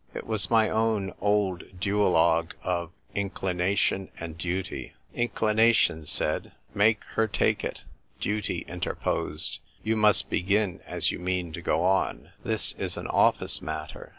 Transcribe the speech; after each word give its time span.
It 0.15 0.25
was 0.25 0.49
my 0.49 0.67
own 0.67 1.13
old 1.21 1.79
duologue 1.79 2.53
of 2.63 2.91
Inclination 3.13 4.09
and 4.19 4.35
Duty, 4.35 4.93
Inclination 5.13 6.07
said," 6.07 6.53
Make 6.83 7.03
her 7.13 7.27
take 7.27 7.63
it"; 7.63 7.83
Duty 8.19 8.65
interposed," 8.67 9.59
You 9.83 9.95
must 9.95 10.27
begin 10.27 10.79
as 10.87 11.11
you 11.11 11.19
mean 11.19 11.53
to 11.53 11.61
go 11.61 11.83
on. 11.83 12.31
This 12.43 12.73
is 12.79 12.97
an 12.97 13.05
office 13.05 13.61
matter. 13.61 14.09